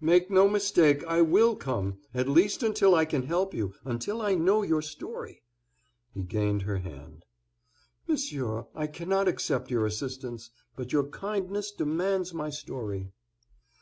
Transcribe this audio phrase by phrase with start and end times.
[0.00, 4.34] "Make no mistake, I will come, at least until I can help you, until I
[4.34, 5.42] know your story."
[6.14, 7.26] He gained her hand.
[8.08, 13.10] "Monsieur, I cannot accept your assistance; but your kindness demands my story."